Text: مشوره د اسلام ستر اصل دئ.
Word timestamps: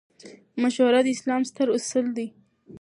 مشوره 0.61 0.99
د 1.03 1.07
اسلام 1.15 1.41
ستر 1.49 1.67
اصل 1.77 2.05
دئ. 2.17 2.27